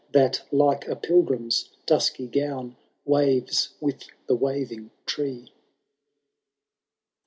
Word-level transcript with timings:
That, 0.13 0.41
like 0.51 0.87
a 0.87 0.95
pilgrim's 0.95 1.69
dusky 1.85 2.25
gown. 2.27 2.75
Waves 3.05 3.75
with 3.79 4.05
the 4.25 4.33
waving 4.33 4.89
tree.' 5.05 5.51